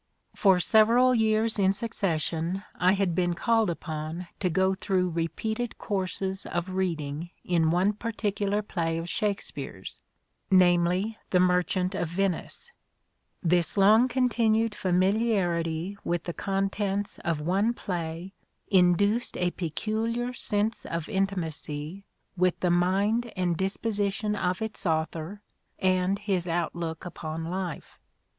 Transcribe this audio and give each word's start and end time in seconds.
For 0.35 0.59
several 0.59 1.13
years 1.13 1.59
in 1.59 1.73
succession 1.73 2.63
I 2.73 2.93
had 2.93 3.13
been 3.13 3.35
called 3.35 3.69
upon 3.69 4.29
to 4.39 4.49
go 4.49 4.73
through 4.73 5.11
repeated 5.11 5.77
courses 5.77 6.47
of 6.47 6.69
reading 6.71 7.29
in 7.45 7.69
one 7.69 7.93
particular 7.93 8.63
play 8.63 8.97
of 8.97 9.07
Shakespeare's, 9.07 9.99
namely" 10.49 11.19
The 11.29 11.39
Merchant 11.39 11.93
of 11.93 12.07
Venice." 12.09 12.71
This 13.43 13.77
long 13.77 14.07
continued 14.07 14.73
familiarity 14.73 15.99
with 16.03 16.23
the 16.23 16.33
contents 16.33 17.19
of 17.19 17.39
one 17.39 17.71
play 17.71 18.33
induced 18.69 19.37
a 19.37 19.51
peculiar 19.51 20.33
sense 20.33 20.83
of 20.83 21.09
intimacy 21.09 22.05
with 22.35 22.59
the 22.61 22.71
mind 22.71 23.31
and 23.35 23.55
disposition 23.55 24.35
of 24.35 24.63
its 24.63 24.87
author 24.87 25.43
and 25.77 26.17
his 26.17 26.47
outlook 26.47 27.05
upon 27.05 27.45
life. 27.45 27.99